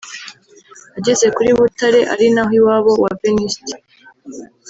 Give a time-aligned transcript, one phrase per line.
[0.97, 3.73] Ageze kuli Butare ari naho iwabo wa Venuste